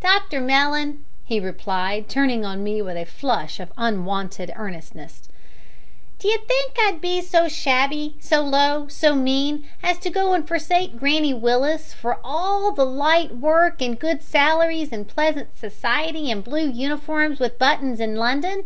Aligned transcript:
"Dr 0.00 0.40
Mellon," 0.40 1.04
he 1.22 1.38
replied, 1.38 2.08
turning 2.08 2.46
on 2.46 2.64
me 2.64 2.80
with 2.80 2.96
a 2.96 3.04
flush 3.04 3.60
of 3.60 3.74
unwonted 3.76 4.50
earnestness, 4.56 5.28
"d'you 6.18 6.38
think 6.48 6.76
I'd 6.80 6.98
be 7.02 7.20
so 7.20 7.46
shabby, 7.46 8.16
so 8.20 8.40
low, 8.40 8.88
so 8.88 9.14
mean, 9.14 9.68
as 9.82 9.98
to 9.98 10.08
go 10.08 10.32
an' 10.32 10.44
forsake 10.44 10.98
Granny 10.98 11.34
Willis 11.34 11.92
for 11.92 12.20
all 12.24 12.72
the 12.72 12.86
light 12.86 13.36
work 13.36 13.82
an' 13.82 13.96
good 13.96 14.22
salaries 14.22 14.90
and 14.92 15.06
pleasant 15.06 15.54
society 15.58 16.30
an' 16.30 16.40
blue 16.40 16.70
uniforms 16.70 17.38
with 17.38 17.58
buttons 17.58 18.00
in 18.00 18.16
London? 18.16 18.64